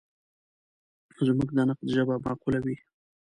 زموږ 1.27 1.49
د 1.53 1.59
نقد 1.69 1.87
ژبه 1.95 2.15
معقوله 2.25 2.59
وي. 2.65 2.75